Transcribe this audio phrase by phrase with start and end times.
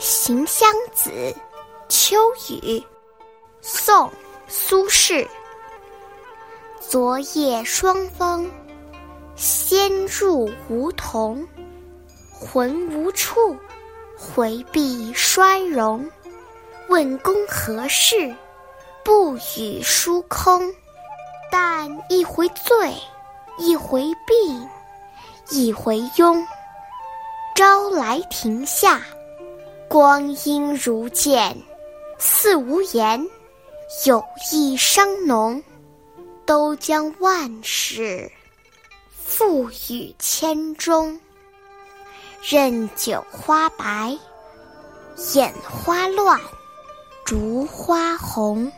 [0.00, 1.10] 行香子·
[1.88, 2.16] 秋
[2.50, 2.80] 雨，
[3.60, 4.06] 宋·
[4.46, 5.26] 苏轼。
[6.78, 8.48] 昨夜霜风，
[9.34, 11.44] 先入梧桐。
[12.32, 13.56] 魂无处，
[14.16, 16.08] 回避衰荣。
[16.88, 18.32] 问公何事？
[19.02, 20.72] 不语疏空。
[21.50, 22.94] 但一回醉，
[23.58, 24.68] 一回病，
[25.50, 26.46] 一回慵。
[27.56, 29.02] 朝来庭下，
[29.88, 31.56] 光阴如箭，
[32.18, 33.26] 似无言，
[34.06, 35.62] 有意伤浓。
[36.44, 38.32] 都将万事
[39.10, 41.20] 付与千钟，
[42.42, 44.16] 任酒花白，
[45.34, 46.40] 眼花乱，
[47.22, 48.72] 烛花红。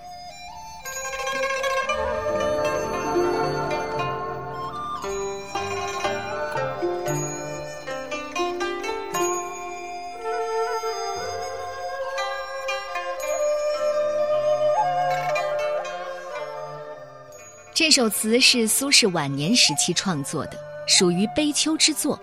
[17.81, 22.21] 这首词是苏轼晚年时期创作的，属于悲秋之作，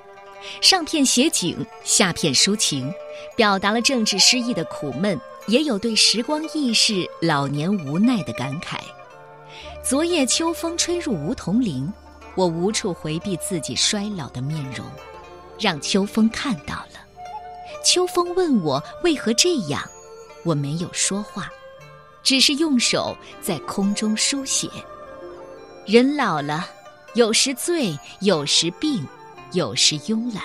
[0.61, 2.93] 上片写景，下片抒情，
[3.35, 8.77] 表达了政治失意的苦闷，也有对时光易逝、老年无奈的感慨。
[9.83, 11.91] 昨夜秋风吹入梧桐林，
[12.35, 14.85] 我无处回避自己衰老的面容，
[15.59, 17.03] 让秋风看到了。
[17.83, 19.81] 秋风问我为何这样，
[20.43, 21.49] 我没有说话，
[22.21, 24.69] 只是用手在空中书写。
[25.87, 26.67] 人老了，
[27.13, 29.07] 有时醉，有时病，
[29.53, 30.43] 有时慵懒。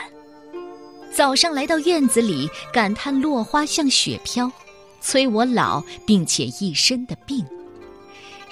[1.12, 4.48] 早上来到院子里，感叹落花像雪飘，
[5.00, 7.44] 催我老，并且一身的病。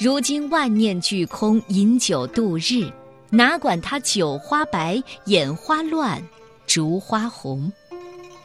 [0.01, 2.93] 如今万念俱空，饮酒度日，
[3.31, 6.21] 哪管他酒花白，眼花乱，
[6.67, 7.73] 烛花红，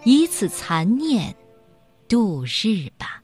[0.04, 1.36] 以此残念
[2.08, 3.24] 度日吧。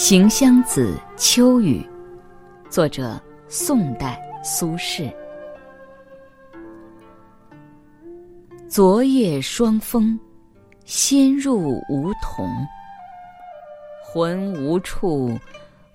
[0.00, 1.84] 行香子·秋雨》，
[2.70, 5.12] 作者宋代苏轼。
[8.68, 10.16] 昨夜霜风，
[10.84, 12.48] 先入梧桐。
[14.00, 15.36] 魂无处，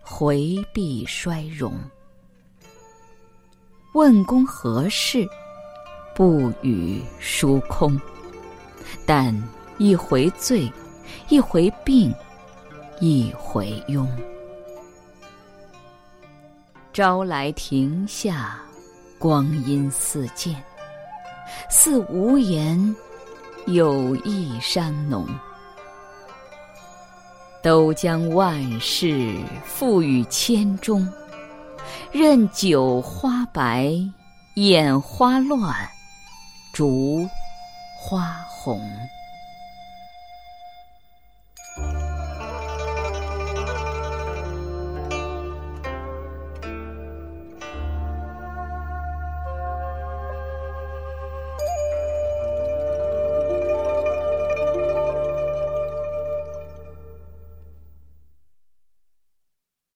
[0.01, 1.73] 回避衰荣。
[3.93, 5.25] 问公何事？
[6.13, 7.97] 不语疏空。
[9.05, 9.33] 但
[9.77, 10.69] 一回醉，
[11.29, 12.13] 一回病。
[12.99, 14.07] 一回拥，
[16.93, 18.59] 朝来庭下，
[19.17, 20.55] 光阴似箭，
[21.69, 22.95] 似无言，
[23.65, 25.27] 有意伤浓。
[27.61, 31.07] 都将万事付与千钟，
[32.11, 33.93] 任酒花白，
[34.55, 35.73] 眼花乱，
[36.73, 37.27] 烛
[37.97, 38.79] 花红。